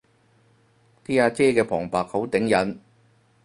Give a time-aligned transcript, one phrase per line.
[1.05, 2.79] 啲阿姐嘅旁白好頂癮